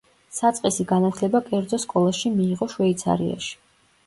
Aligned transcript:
საწყისი 0.35 0.85
განათლება 0.91 1.41
კერძო 1.49 1.79
სკოლაში 1.83 2.33
მიიღო 2.39 2.71
შვეიცარიაში. 2.73 3.55